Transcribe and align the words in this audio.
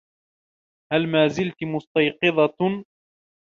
هل 0.91 1.03
مازلتِ 1.13 1.59
مُستيقظة؟ 1.73 2.61